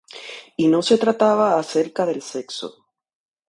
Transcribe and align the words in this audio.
Y 0.57 0.67
no 0.67 0.81
se 0.81 0.97
trataba 0.97 1.59
acerca 1.59 2.07
del 2.07 2.23
sexo. 2.23 2.87